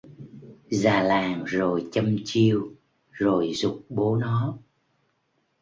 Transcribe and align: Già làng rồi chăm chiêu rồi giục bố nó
Già 0.69 1.03
làng 1.03 1.43
rồi 1.43 1.87
chăm 1.91 2.15
chiêu 2.25 2.73
rồi 3.11 3.51
giục 3.53 3.85
bố 3.89 4.15
nó 4.15 4.57